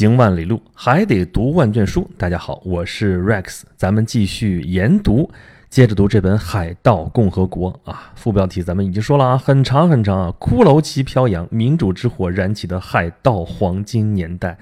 [0.00, 2.10] 行万里路，还得读万卷书。
[2.16, 5.30] 大家好，我是 Rex，咱们继续研读，
[5.68, 8.10] 接着读这本《海盗共和国》啊。
[8.14, 10.34] 副标题咱们已经说了啊，很长很长啊。
[10.40, 14.56] 骷髅旗飘扬，民主之火燃起的海盗黄金年代。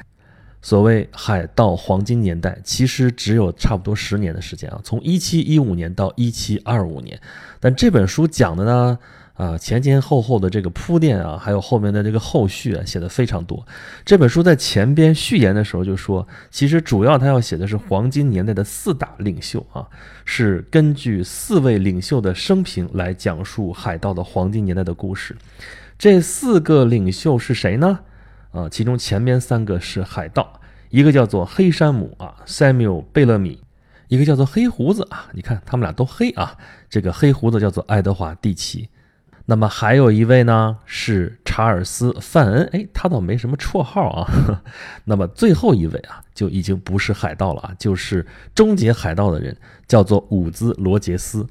[0.60, 7.16] 所谓海盗黄金年代，其实只有差不多十年的时间啊，从一七一五年到一七二五年。
[7.60, 8.98] 但这本书讲的呢？
[9.38, 13.64] 啊，前前后后的这个铺垫啊，还有后面的这个后续啊，写的非常多。
[14.04, 19.86] 这本书在前边序言的时候就说，其实主要他要写的是黄金年代的四大领袖啊，
[20.24, 25.36] 是根据四位领袖的生平来讲述海盗的黄金年代的故事。
[25.96, 28.00] 这四个领袖是谁呢？
[28.50, 30.60] 啊，其中前面三个是海盗，
[30.90, 33.60] 一个叫做黑山姆啊，Samuel 贝勒米，
[34.08, 36.56] 一个叫做黑胡子啊，你看他们俩都黑啊，
[36.90, 38.88] 这个黑胡子叫做爱德华蒂奇。
[39.50, 44.60] 那么还有一位呢，是查尔斯·范恩，哎，他倒没什么绰号啊。
[45.04, 51.46] 那么最后一位啊，就已经不是海盗了啊，就是终结海盗的人，叫做伍兹·罗杰斯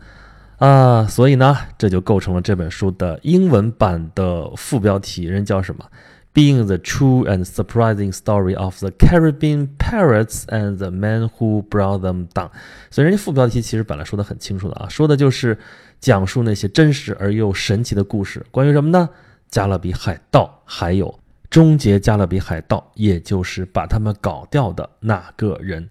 [0.59, 1.07] 啊。
[1.07, 5.83] 所以呢，这就构成了这本书的英文版的副标题，人叫什么
[6.37, 12.27] ？Being the true and surprising story of the Caribbean pirates and the man who brought them
[12.27, 12.51] down。
[12.91, 15.57] 所以人家副标题其实本来说的很清楚的啊，说的就是
[15.99, 18.45] 讲述那些真实而又神奇的故事。
[18.51, 19.09] 关于什么呢？
[19.49, 25.89] 加勒比海盗，还有终结加勒比海盗，也就是把他们搞掉的那个人。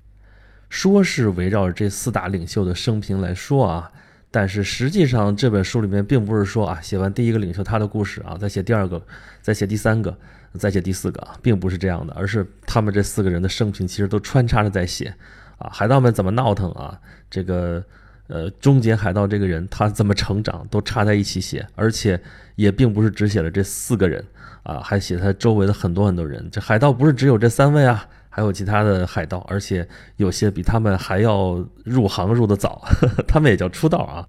[0.71, 3.91] 说是围绕着这四大领袖的生平来说啊，
[4.31, 9.05] 但是实际上这本书里面并不是说啊，写完第一个领袖他的故事啊，再写第二个，
[9.43, 10.17] 再写第三个。
[10.57, 15.15] 再写第四个啊，并不是这样的，而是他们这四个人的生平其实都穿插着在写
[15.59, 16.99] 啊，海盗们怎么闹腾啊，
[17.31, 17.85] 这个
[18.29, 22.21] 呃终结海盗这个人他怎么成长都插在一起写，而且
[22.55, 24.25] 也并不是只写了这四个人
[24.62, 26.49] 啊，还写他周围的很多很多人。
[26.51, 34.27] 这海盗不是只有这三位啊，还有其他的海盗，而且有些比他们还要入行入的早呵呵， 他们也叫出道啊。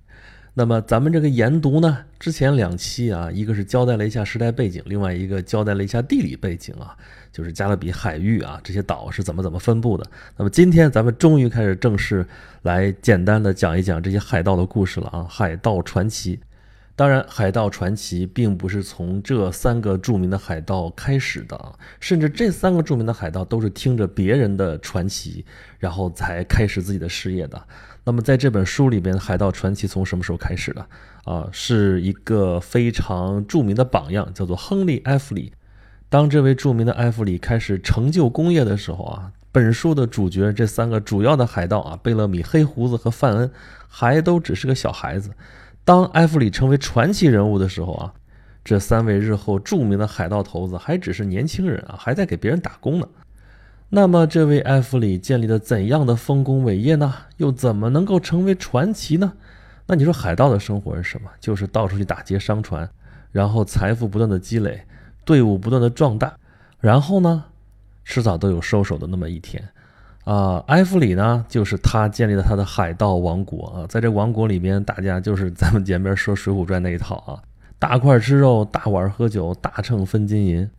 [0.60, 6.98] 那么咱们这个研读呢，之前两期啊，一个是交代了一下时代背景，另外一个交代了一下地理背景啊，
[7.32, 10.04] 就是加勒比海域啊这些岛是怎么怎么分布的。
[10.36, 12.26] 那么今天咱们终于开始正式
[12.64, 16.40] 来简单的讲一讲这些海盗的故事了啊，海盗传奇。
[16.98, 25.46] 当然，海盗传奇并不是从这三个著名的海盗开始的啊，甚至这三个著名的海盗都是听着别人的传奇，
[25.78, 27.62] 然后才开始自己的事业的。
[28.04, 30.88] 那么，在这本书里边，海盗传奇从什么时候开始的？
[31.26, 35.54] 啊，是一个非常著名的榜样，叫做亨利·埃弗里。
[36.10, 43.52] 当这位著名的埃弗里开始成就功业的时候啊，本书的主角这三个主要的海盗啊，贝勒米、黑胡子和范恩，
[43.88, 45.30] 还都只是个小孩子。
[45.88, 48.14] 当埃弗里成为传奇人物的时候啊，
[48.62, 53.08] 这三位日后著名的海盗头子还只是年轻人啊，还在给别人打工呢。
[53.88, 57.14] 那么，这位埃弗里建立了怎样的丰功伟业呢？
[57.38, 59.32] 又怎么能够成为传奇呢？
[59.86, 61.30] 那你说海盗的生活是什么？
[61.40, 62.90] 就是到处去打劫商船，
[63.32, 64.84] 然后财富不断的积累，
[65.24, 66.36] 队伍不断的壮大，
[66.82, 67.46] 然后呢，
[68.04, 69.70] 迟早都有收手的那么一天。
[70.28, 77.40] 啊，埃弗里呢，就是他建立了他的海盗王国啊，在这王国里边，大家就是 咱们前面说《水浒传》那一套啊，
[77.80, 80.70] 大块吃肉，大碗喝酒，大秤分金银。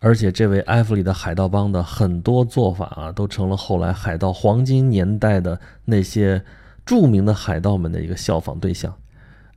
[0.00, 6.44] 而且，这位埃弗里的海盗帮的很多做法啊，都成了后来海盗黄金年代的那些
[6.84, 8.94] 著名的海盗们的一个效仿对象。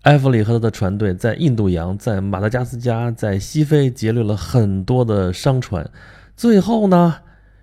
[0.03, 5.87] 埃弗里和他的船队在印度洋、在马达加斯加、在西非劫掠了很多的商船。
[6.37, 7.15] 最后呢，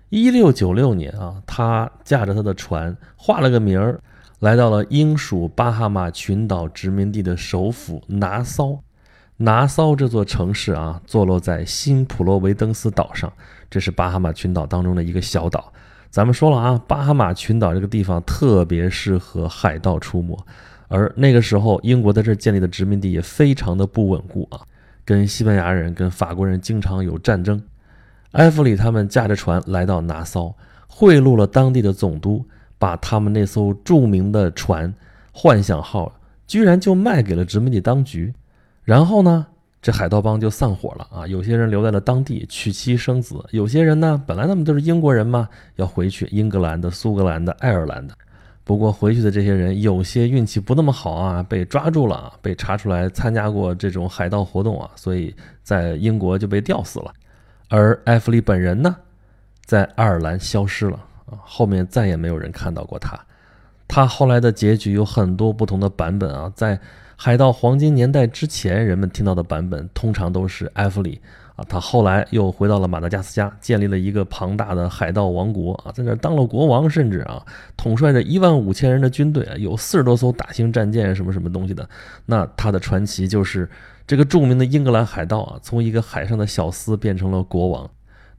[0.09, 4.01] 一六九六年啊，他驾着他的船，画了个名儿，
[4.39, 8.79] 来到了英属巴哈马群岛殖民地的首府拿骚。
[9.37, 13.31] 拿骚这座城市啊，坐落在新普罗维登斯岛上，
[13.69, 15.71] 这是巴哈马群岛当中的一个小岛。
[16.09, 20.37] 咱们说了啊，巴哈马群岛这个地方特别适合海盗出没，
[20.87, 24.59] 而那个时候英国在这建立的殖民地也非常的不稳固啊，
[25.05, 27.61] 跟西班牙人、跟法国人经常有战争。
[28.33, 30.55] 埃弗里他们驾着船来到拿骚，
[30.87, 32.45] 贿赂了当地的总督，
[32.77, 34.93] 把他们那艘著名的船
[35.33, 36.13] “幻想号”
[36.45, 38.33] 居然就卖给了殖民地当局。
[38.83, 39.47] 然后呢，
[39.81, 41.27] 这海盗帮就散伙了啊！
[41.27, 48.13] 有些人留在了当地娶妻生子，有些人呢，本来他们都是英国人嘛，要回去英格兰的、苏格兰的、爱尔兰的。
[48.63, 57.11] 不过回去的这些人有些运气不那么好啊，被抓住了，被查出来参加过这种海盗活动啊，所以在英国就被吊死了。
[57.69, 58.95] 而艾弗里本人呢，
[59.63, 63.17] 在爱尔兰消失了啊，后面再也没有人看到过他。
[63.87, 66.77] 他后来的结局有很多不同的版本啊，在。
[67.21, 71.19] 海盗黄金年代之前，人们听到的版本通常都是埃弗里
[71.57, 77.45] 啊，他后来又回到了马达加斯加，建立了一个庞大的海盗王国啊，在那当了国王，甚至啊，
[77.75, 81.89] 统帅着一万五千人的军队啊，有四十多艘大型战舰，什么什么东西的。
[82.25, 83.69] 那他的传奇就是
[84.09, 87.87] 这个著名的英格兰海盗啊，从一个海上的小厮变成了国王。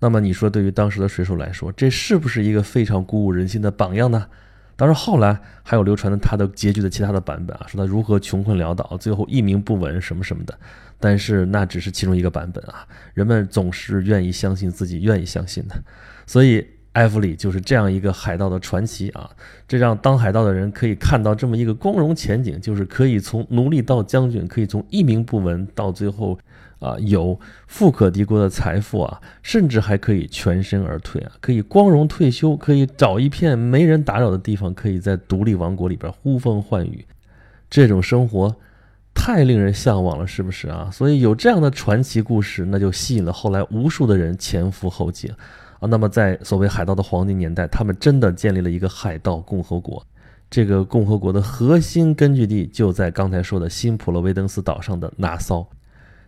[0.01, 4.27] 那么你说，对于当时的水手来说，这是不是一个非常鼓舞人心的榜样呢？
[4.75, 10.59] 当然，后来还有流传的他的结局的其他的版本啊，说他如何穷困潦倒，最后一名不稳什么什么的。
[10.99, 12.85] 但是那只是其中一个版本啊，
[13.15, 15.81] 人们总是愿意相信自己愿意相信的。
[16.27, 19.31] 所以艾弗里就是这样一个海盗的传奇啊，
[19.69, 26.39] 这让当海盗的人可以看到这么一个光荣前景，就是可以从奴隶到将军，可以从一名不稳到最后。
[26.81, 37.05] 啊，有富可敌国的财富啊，甚至还可以全身而退啊，可以光荣退休，可以找一片没人打扰的地方，可以在独立王国里边呼风唤雨，
[37.69, 38.57] 这种生活
[39.13, 40.89] 太令人向往了，是不是啊？
[40.91, 45.31] 所以有这样的传奇故事，那就吸引了后来无数的人前赴后继
[45.81, 45.89] 啊。
[45.89, 50.07] 那么在所谓海盗的黄金年代，他们真的建立了一个海盗共和国，
[50.49, 55.69] 这个共和国的核心根据地就在刚才说的新普罗维登斯岛上的拿骚。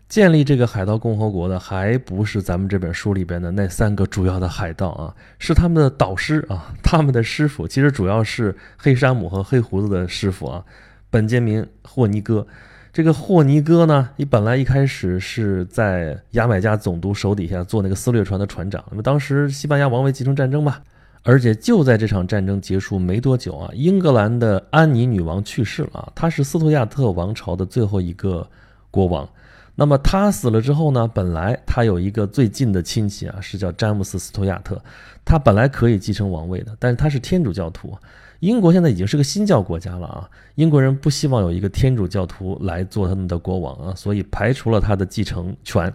[0.08, 10.62] 建立这个海盗共和国的还不是咱们这本书里边的那三个主要的海盗啊，是他们的导师啊，他们的师傅，其实主要是黑山姆和黑胡子的师傅啊，
[11.08, 12.46] 本杰明·霍尼哥。
[12.92, 20.76] 这个霍尼戈呢，你本来一开始是在牙买加总督手底下做那个撕掠船的船长，那么当时西班牙王位继承战争嘛，
[21.22, 28.46] 而且就在这场战争结束没多久啊，英格兰的安妮女王去世了啊，她是斯图亚特王朝的最后一个
[28.90, 29.26] 国王。
[29.74, 31.08] 那么他死了之后呢？
[31.12, 34.80] 本来他有一个最近的亲戚啊，是叫詹姆斯·斯图亚特，
[35.24, 37.96] 他本来可以继承王位的，但是他是天主教徒。
[38.40, 45.92] 英国现在已经是个新教国家了啊，英国人不希望有一个天主教徒来做他们的国王啊，所以排除了他的继承权，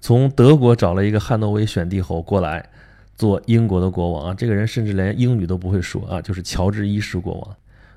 [0.00, 2.68] 从德国找了一个汉诺威选帝侯过来
[3.16, 4.34] 做英国的国王啊。
[4.34, 7.56] 这个人甚至连英语都不会说啊，就是乔治一世国王。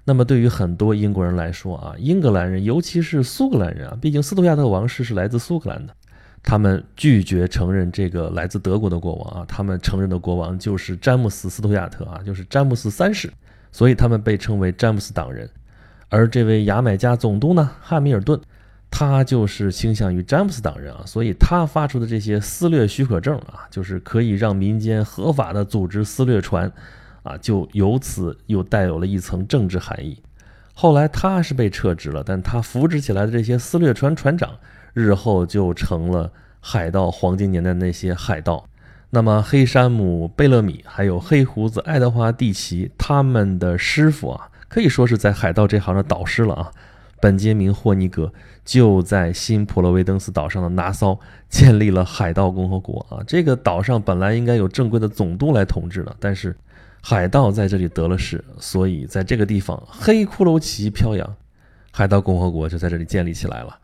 [0.09, 5.93] 那么对于很多英国人来说啊，英格兰人，尤其是苏格兰人啊，毕竟斯图亚特王室是来自苏格兰的，
[6.41, 13.31] 他们拒绝承认这个来自德国的国王啊，他们承认的国王就是詹姆斯·斯图亚特啊，就是詹姆斯三世，
[13.71, 15.47] 所以他们被称为詹姆斯党人。
[16.09, 18.41] 而这位牙买加总督呢，汉密尔顿，
[18.89, 26.71] 他就是倾向于詹姆斯党人啊，所以他发出的这些撕掠许可证啊，就是可以让民间合法的组织撕掠船。
[27.29, 30.19] 啊，就由此又带有了一层政治含义。
[30.73, 34.49] 后来他是被撤职了，但他扶植起来的这些撕掠船船长，
[34.93, 38.65] 日后就成了海盗黄金年代那些海盗。
[39.11, 46.71] 那么黑山姆·贝勒米还有黑胡子爱德华·蒂奇，他们的师傅啊，可以说是在海盗这行的导师了啊。
[47.21, 48.31] 本杰明·霍尼格
[48.63, 51.19] 就在新普罗维登斯岛上的拿骚
[51.49, 53.23] 建立了海盗共和国啊。
[53.27, 56.55] 这个岛上本来应该有正规的总督来统治的，但是。
[57.01, 61.33] 海盗在这里得了势，所以在这个地方黑骷髅旗飘扬，
[61.93, 63.79] 海盗共和国就在这里建立起来了。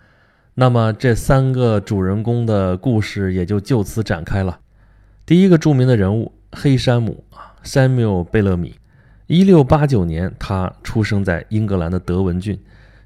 [0.54, 4.60] 那么这三个主人公的故事也就就此展开了。
[5.26, 8.76] 第一个著名的人物黑山姆啊，Samuel 贝勒米，
[9.28, 12.60] 一六八九年他出生在英格兰的德文郡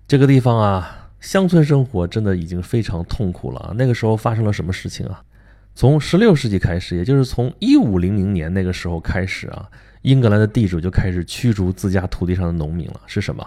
[0.09, 3.75] 这个地方啊，乡村生活真的已经非常痛苦了。
[3.77, 5.21] 那个时候发生了什么事情啊？
[5.75, 9.69] 从十六世纪开始，也就是从一五零零年那个时候开始啊。
[10.01, 13.45] 英格兰的地主就开始驱逐自家土地上的农民了，是什么？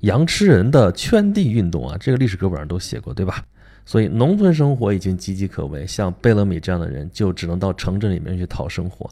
[0.00, 1.96] 羊吃人的圈地运动啊！
[1.98, 3.42] 这个历史课本上都写过，对吧？
[3.86, 9.08] 所以农村生活已经岌岌可危，像贝勒米这样的人就只能到城镇里面去讨生活。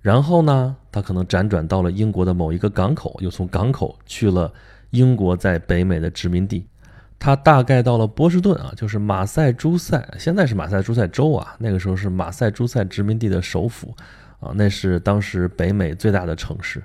[0.00, 4.52] 然后呢，他可能辗转到了英国的某一个港口，又从港口去了
[4.90, 6.66] 英国在北美的殖民地。
[7.18, 13.94] 他大概到了波士顿啊，就是马赛诸塞，现在是马赛诸塞州啊，那个时候是马赛诸塞殖民地的首府。
[14.40, 16.80] 啊，那是当时北美最大的城市。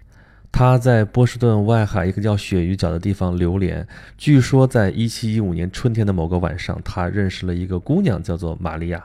[0.51, 3.87] 他在波士顿外海一个叫鳕鱼角的地方流连。
[4.17, 9.03] 据说，在1715年春天的某个晚上，他认识了一个姑娘，叫做玛利亚。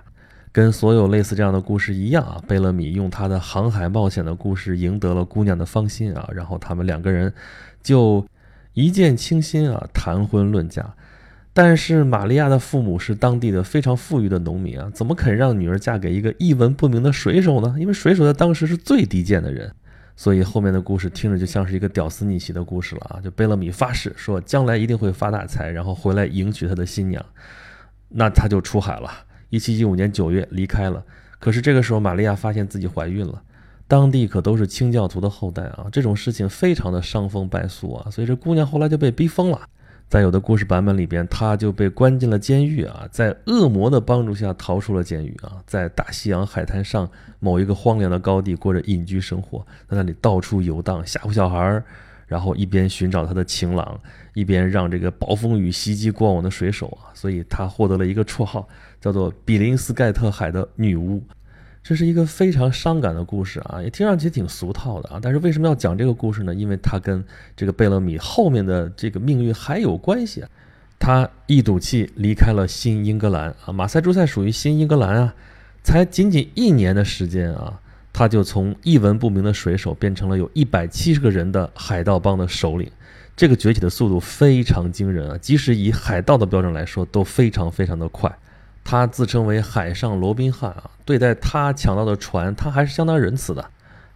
[0.50, 7.30] 跟所有类似这样的故事一样啊，贝勒米用他的航海冒险的故事赢得了姑娘的芳心啊，然后他们两个人
[7.82, 8.26] 就
[8.78, 10.94] 一见倾心啊，谈婚论嫁。
[11.52, 17.74] 但是玛利亚的父母是当地的非常富裕的农民啊，怎么肯让女儿嫁给一个一文不名的水手呢？
[17.80, 19.68] 因为水手在当时是最低贱的人，
[20.14, 23.20] 所以后面的故事听着就像是一个屌丝逆袭的故事了啊！
[23.20, 27.26] 就贝勒米发誓说将来一定会发大财，然后回来迎娶他的新娘，
[28.10, 29.10] 那他就出海了。
[29.48, 31.02] 一七一五年九月离开了，
[31.40, 33.42] 可是这个时候玛利亚发现自己怀孕了，
[33.88, 39.60] 当地可都是清教徒的后代啊，这种事情非常的伤风败俗啊，所以这姑娘后来就被逼疯了。
[40.10, 47.08] 在有的故事版本里边，她就被关进了监狱啊，在恶魔的帮助下逃出了监狱啊，在大西洋海滩上
[47.40, 51.84] 某一个荒凉的高地过着隐居生活，在那里到处游荡，吓唬小孩儿，
[52.26, 54.00] 然后一边寻找他的情郎，
[54.34, 58.66] 一边让这个暴风雨袭击过往的水手啊，所以他获得了一个绰号，
[59.00, 61.22] 叫做比林斯盖特海的女巫。
[61.82, 65.18] 这是一个非常伤感的故事啊，也听上去挺俗套的啊。
[65.22, 66.54] 但是为什么要讲这个故事呢？
[66.54, 67.24] 因为它跟
[67.56, 70.48] 这个贝勒米后面的这个命运还有关系啊。
[70.98, 75.34] 他一赌气离开了新英格兰啊，马赛诸塞属于新英格兰啊，
[75.82, 77.80] 才仅仅一年的时间啊，
[78.12, 82.90] 他就从一文不名的水手变成了有一百七十个人的海盗帮的首领。
[83.36, 88.36] 这个崛起的速度非常惊人啊，即使以海盗的标准来说，都非常非常的快。
[88.90, 93.62] 他自称为海上罗宾汉啊，对待他抢到的船，他还是相当仁慈的。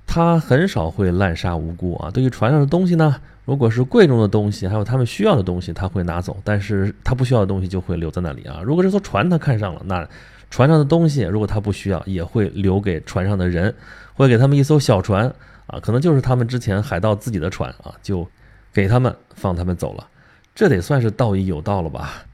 [0.06, 2.10] 他很少会滥杀无辜啊。
[2.10, 3.14] 对于船上的东西呢，
[3.44, 8.62] 如果是贵重的东西，还有他们需要的东西，他会拿走；但是他不需要的东西就会留在那里啊。
[8.64, 10.08] 如果这艘船他看上了，那
[10.48, 13.74] 船上的东西如果他不需要，也会留给船上的人，
[14.14, 15.30] 会给他们一艘小船
[15.66, 18.26] 啊，可能就是他们之前海盗自己的船啊，就
[18.72, 20.08] 给他们放他们走了。
[20.54, 22.24] 这得算是道义有道了吧？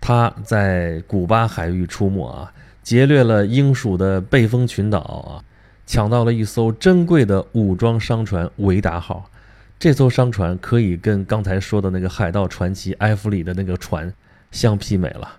[0.00, 2.52] 他在古巴海域出没啊，
[2.82, 5.44] 劫掠了英属的贝风群岛啊，
[5.86, 9.30] 抢到了一艘珍贵的武装商船“维达号”。
[9.78, 14.12] 这艘商船可以跟刚才说的那个海盗传奇埃弗里的那个船
[14.50, 15.30] 相媲美了。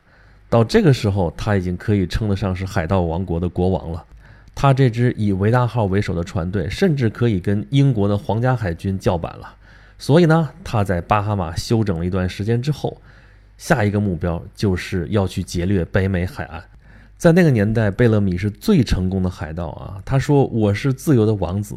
[0.49, 4.05] 到这个时候，他已经可以称得上是海盗王国的国王了。
[4.53, 9.55] 他这支以“维达号”为首的船队，甚至可以跟英国的皇家海军叫板了。
[9.97, 13.01] 所以呢，他在巴哈马休整了一段时间之后。
[13.59, 16.63] 下一个目标就是要去劫掠北美海岸，
[17.17, 20.01] 在那个年代，贝勒米是最成功的海盗啊。
[20.05, 21.75] 他说：“我是自由的王子。”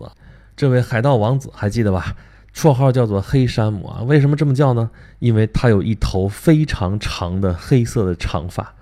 [0.57, 2.17] 这位海盗王子还记得吧？
[2.55, 4.01] 绰号叫做黑山姆啊。
[4.03, 4.89] 为什么这么叫呢？
[5.19, 8.73] 因为他有一头非常长的黑色的长发，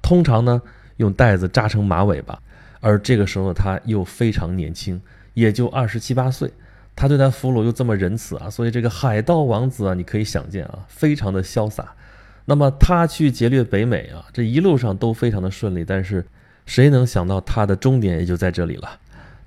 [0.00, 0.62] 通常呢
[0.98, 2.40] 用带子扎成马尾巴。
[2.78, 5.02] 而这个时候他又非常年轻，
[5.34, 6.48] 也就二十七八岁。
[6.94, 11.94] 他对待俘虏又这么仁慈啊，所以这个海盗王子啊，你可以想见啊，非常的潇洒。
[12.50, 16.24] 那么他去劫掠北美啊，这一路上都非常的顺利，但是
[16.64, 18.88] 谁能想到他的终点也就在这里了？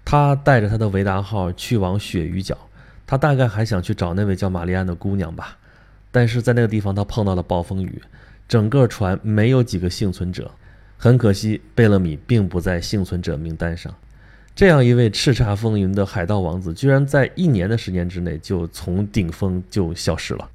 [0.06, 2.56] 他带着他的维达号去往鳕鱼角，
[3.08, 5.58] 他大概还想去找那位叫玛丽安的姑娘吧，
[6.12, 8.00] 但是在那个地方他碰到了暴风雨，
[8.48, 10.52] 整个船没有几个幸存者，
[10.96, 13.92] 很可惜贝勒米并不在幸存者名单上。
[14.54, 20.48] 这样一位叱咤风云的海盗王子，居然在一年的时间之内就从顶峰就消失了。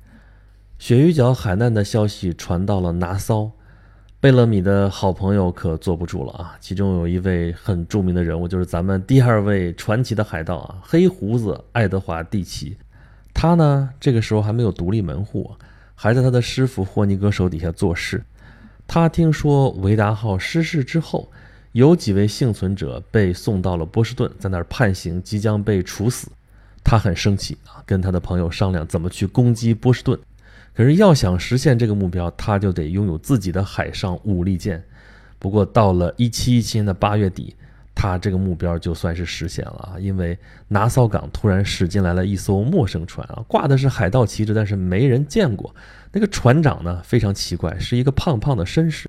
[0.79, 3.51] 鳕鱼角海难的消息传到了拿骚，
[4.21, 6.57] 贝勒米的好朋友可坐不住了啊！
[6.61, 12.77] 其中有一位很著名的人物，就是咱们第二位传奇的海盗啊，黑胡子爱德华·蒂奇。
[13.33, 15.51] 他呢，这个时候还没有独立门户，
[15.95, 18.23] 还在他的师傅霍尼格手底下做事。
[18.87, 21.33] 他听说维达号失事之后，
[21.73, 26.29] 有几位幸存者被送到了波士顿，在那儿判刑，即将被处死。
[26.85, 30.17] 他很生气啊，跟他的朋友商量怎么去攻击波士顿。
[30.77, 34.85] 可是要想实现这个目标，他就得拥有自己的海上武力舰。
[35.39, 37.57] 不过到了一七一七年的八月底，
[37.95, 39.99] 他这个目标就算是实现了啊！
[39.99, 45.75] 因为拿骚港突然驶进来了一艘陌生船啊，挂的是海盗旗帜，但是没人见过。
[46.13, 49.09] 那个船长呢非常奇怪，是一个胖胖的绅士。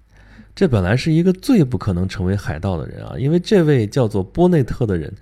[0.56, 5.14] 这本来是一个最不可能成为海盗的人啊，因为这位叫做波内特的人，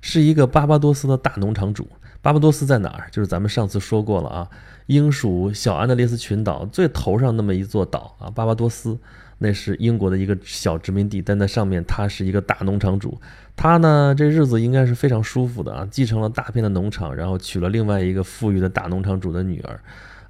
[0.00, 1.88] 是一个巴巴多斯的大农场主。
[2.22, 3.08] 巴巴多斯在哪儿？
[3.10, 4.48] 就是咱们上次说过了啊。
[4.88, 8.98] 英属小安德烈斯群岛最头上那么一座岛啊，巴巴多斯，
[9.36, 13.20] 那是英国的一个小殖民地，但在上面他是一个大农场主，
[13.54, 19.78] 他呢这日子应该是非常舒服的啊，继承了大片的农场，然后娶了另外一个富裕的大农场主的女儿，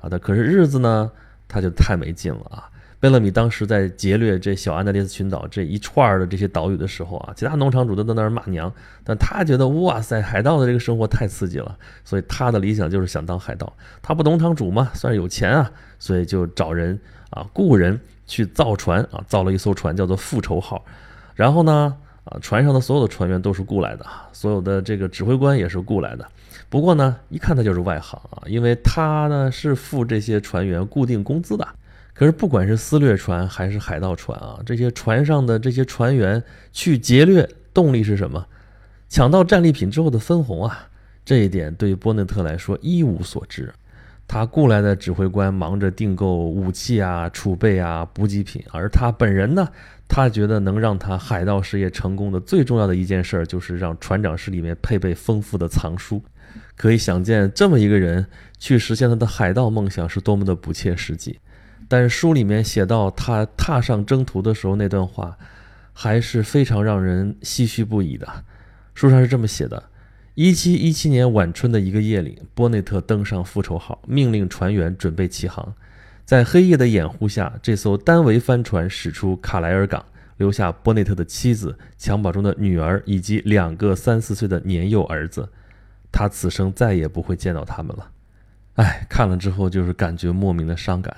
[0.00, 1.10] 啊，他可是日子呢
[1.46, 2.68] 他就太没劲了啊。
[3.00, 8.72] 贝勒米当时在劫掠这小安德烈斯群岛这一串的这些岛屿的时候啊，其他农场主都在那儿骂娘，
[9.04, 13.72] 但他觉得哇塞，海盗的这个生活太刺激了，所以他的理想就是想当海盗。
[14.02, 16.98] 他不农场主嘛，算是有钱啊，所以就找人
[17.30, 20.84] 啊雇人去造船啊，造了一艘船叫做复仇号。
[21.36, 26.26] 然后呢啊，船上的所有的船员都是雇来的，所有的这个指挥官也是雇来的。
[26.68, 31.64] 不过呢，一看他就是外行啊，因为他呢是付这些船员固定工资的。
[32.18, 38.44] 可是，不管是私掠船还是海盗船啊，这些船上的这些船员去劫掠，动力是什么？
[39.08, 40.88] 抢到战利品之后的分红啊！
[41.24, 43.72] 这一点对于波内特来说一无所知。
[44.26, 49.68] 他雇来的指挥官忙着订购武器啊、储备啊、补给品，而他本人呢，
[50.08, 56.20] 他觉得能让他海盗事业成功的最重要的一件事，就是让船长室里面配备丰富的藏书。
[56.76, 58.26] 可以想见，这么一个人
[58.58, 61.38] 去实现他的海盗梦想是多么的不切实际。
[61.88, 65.36] 但是书里面写到他踏上征途的时候那段话，
[65.92, 68.44] 还是非常让人唏嘘不已的。
[68.94, 69.84] 书上是这么写的。
[70.34, 75.74] 一七一七年晚春的一个夜里，波内特登上复仇号，命令船员准备起航。
[76.24, 80.04] 在黑夜的掩护下，这艘单桅帆船驶出卡莱尔港，
[80.36, 85.48] 留下波内特的妻子、襁褓中的女儿以及两个三四岁的年幼儿子。
[86.12, 88.10] 他此生再也不会见到他们了。
[88.74, 91.16] 哎，看了之后就是感觉莫名的伤感。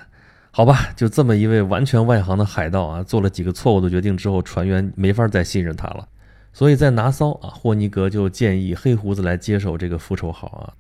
[0.52, 6.07] 好吧，就这么一位完全外行的海盗啊，做了几个错误的决定之后，船员没法再信任他了。
[6.52, 10.75] 所以在拿骚啊，霍尼格就建议黑胡子来接手这个复仇号啊。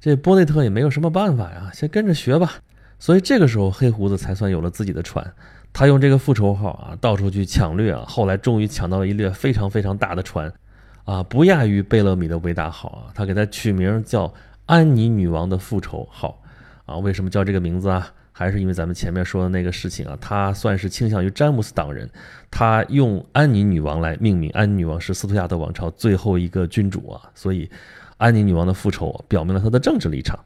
[0.00, 2.54] 这波内特也没有什么办法呀，先跟着学吧。
[3.00, 5.26] 所以这个时候黑胡子才算有了自己的船。
[5.72, 8.04] 他用这个复仇号啊，到处去抢掠啊。
[8.06, 10.50] 后来终于抢到了一列非常非常大的船，
[11.04, 13.10] 啊，不亚于贝勒米的维达号啊。
[13.12, 14.32] 他给它取名叫
[14.66, 16.40] 安妮女王的复仇号
[16.84, 16.96] 啊。
[16.98, 18.08] 为什么叫这个名字啊？
[18.38, 22.06] 还是因为咱们前面说的那个事情啊，他算是倾向于詹姆斯党人，
[22.50, 24.50] 他用安妮女王来命名。
[24.50, 27.70] 安妮女王是斯图亚特王朝最后一个君主啊，所以
[28.18, 30.38] 安妮女王的复仇表明了他的政治立场。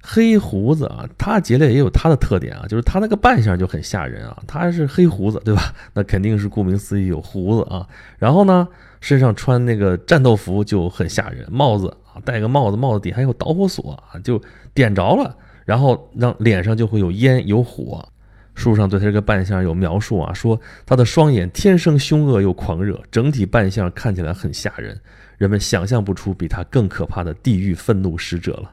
[0.00, 5.74] 黑胡子啊，他劫掠也有他的特点啊，就是他那个扮相就很吓人啊，他是黑胡子对吧？
[5.92, 7.86] 那肯定是顾名思义有胡子啊。
[8.18, 8.66] 然后呢，
[9.02, 14.40] 身上穿那个战斗服就很吓人，帽子啊戴个帽子，帽子底还有导火索啊，就
[14.72, 15.36] 点着了。
[15.66, 18.08] 然后让脸上就会有烟有火，
[18.54, 24.98] 书上对他这个扮相有描述啊，说他的双眼天生凶恶又狂热，整体扮相看起来很吓人，
[25.36, 28.70] 人们想象不出比他更可怕的地狱愤怒使者了。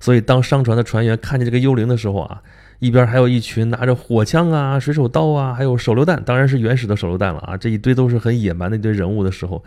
[0.00, 2.42] 所以当商船的船员看见这个幽灵的时候啊，
[2.78, 9.62] 一边还有一群拿着火枪啊、水手刀啊，还有手榴弹，当然是原始的手榴弹了啊，这一堆都是很野蛮的一堆人物的时候，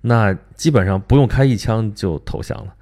[0.00, 2.72] 那基本上不用开一枪就投降了。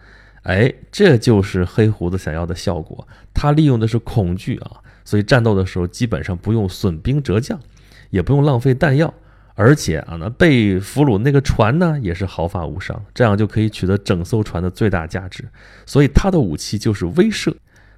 [0.43, 3.07] 哎，这就是黑胡子想要的效果。
[3.33, 7.59] 他利用的是恐惧啊，所以战斗的时候基本上不用损兵折将，
[8.11, 9.13] 也不用浪费弹药，
[9.55, 15.45] 而且啊，那被俘虏那个船呢也是毫发无伤，这样就可以取得整艘船的最大价值。
[15.87, 17.55] 所以他的武器就是威慑，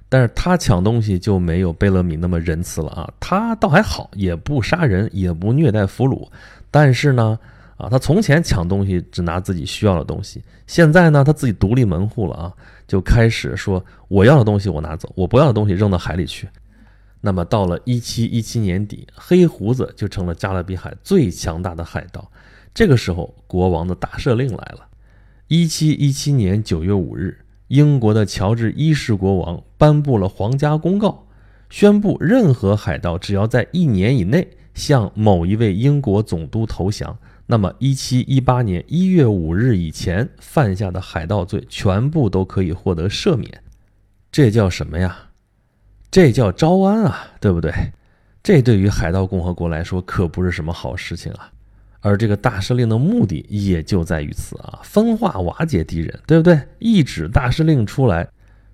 [0.07, 3.11] 但是他抢东西就没有贝勒米那么仁慈了啊。
[3.19, 6.27] 他倒还好，也不杀人，也不虐待俘虏，
[6.69, 7.39] 但是呢。
[7.77, 12.53] 啊，他从前抢东西只拿自己需要的东西，现在呢，他自己独立门户了啊，
[12.87, 16.47] 就开始说我要的东西我拿走，我不要的东西扔到海里去。
[17.19, 22.31] 那么到了一七一七年底，黑胡子就成了加勒比海最强大的海盗。
[22.73, 24.87] 这个时候，国王的大赦令来了。
[25.47, 31.25] 一七一七年九月五日，英国的乔治一世国王颁布了皇家公告，
[31.69, 37.17] 宣布任何海盗只要在一年以内向某一位英国总督投降。
[37.47, 43.63] 那么，一七一八年一月五日以前犯下的海盗罪，全部都可以获得赦免。
[44.31, 45.15] 这叫什么呀？
[46.09, 47.71] 这叫招安啊，对不对？
[48.41, 51.51] 这对于海盗共和国来说可不是什么好事情啊。
[51.99, 56.59] 而这个大赦令的目的也就在于此啊，分化瓦解敌人，对不对？
[56.79, 58.27] 一纸大赦令出来，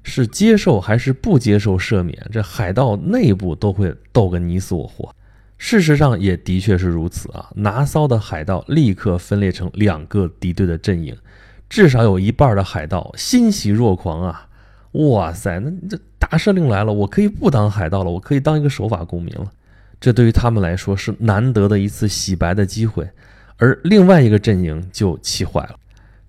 [0.03, 5.13] 是接受还是不接受赦免，这海盗内部都会斗个你死我活。
[5.63, 7.51] 事实上也的确是如此啊！
[7.53, 11.15] 拿骚的海盗立刻分裂成两个敌对的阵营，
[11.69, 14.47] 至少有一半的海盗欣喜若狂啊！
[14.93, 19.51] 哇塞，那这大赦令来了，我可以不当海盗了，我可以当一个守法公民了。
[19.99, 23.07] 这对于他们来说是难得的一次洗白的机会。
[23.57, 25.75] 而另外一个阵营就气坏了，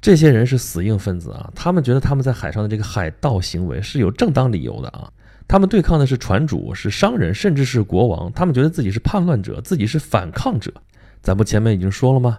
[0.02, 1.50] 这些人是死硬分子啊！
[1.54, 5.10] 他们觉得他们在海上的这个海盗行为是有正当理由的啊！
[5.48, 8.32] 他们对抗的是船主，是商人，甚至是国王。
[8.32, 10.72] 他们觉得自己是叛乱者，自己是反抗者。
[11.20, 12.38] 咱不前面已经说了吗？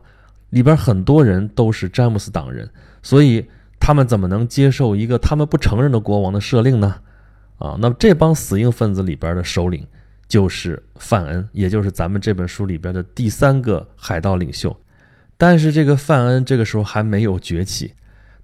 [0.50, 2.70] 里边很多人都是詹姆斯党人，
[3.02, 3.46] 所以
[3.80, 6.96] 他们怎么能接受一个他们不承认的国王的赦令呢？
[7.58, 9.86] 啊，那么这帮死硬分子里边的首领
[10.28, 14.76] 就是范恩，也就是咱们这本书里边的第三个海盗领袖。
[15.38, 17.94] 但是这个范恩这个时候还没有崛起。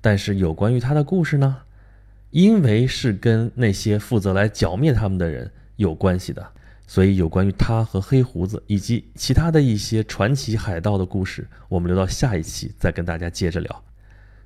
[0.02, 1.58] 但是有关于他的故事呢？
[2.32, 6.46] 因为是跟那些负责来剿灭他们的人有关系的，
[6.86, 13.84] 所以有关于他和黑胡子以及其他的一些传奇海盗的故事，我们留到下一期再跟大家接着聊。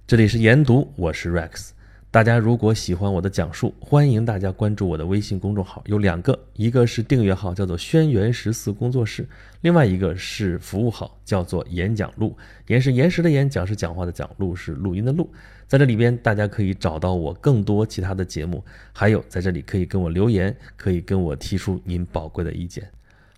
[0.08, 1.72] 这里是研读，我是 Rex。
[2.10, 9.28] 大家如果喜欢我的讲述，欢迎大家关注我的微信公众号，有两个，一个是订阅号，叫做“轩辕十四工作室”，
[9.62, 12.38] 另外一个是服务号，叫做“演讲录”。
[12.68, 15.28] 言是岩石的演，讲是讲话的讲，录是录音的录。
[15.74, 22.88] 在这里边，大家可以找到我更多其他的节目，还有在这里可以跟我留言，可以跟我提出您宝贵的意见。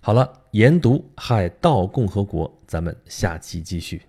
[0.01, 4.01] 好了，研读《海盗共和国》，咱们下期继续。